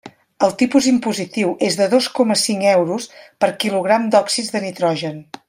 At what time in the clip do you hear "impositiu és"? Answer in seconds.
0.91-1.77